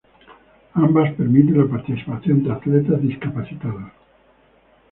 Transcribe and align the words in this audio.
Ambas 0.73 1.13
permiten 1.13 1.59
la 1.59 1.69
participación 1.69 2.41
de 2.43 2.51
atletas 2.51 2.99
discapacitados. 3.03 3.91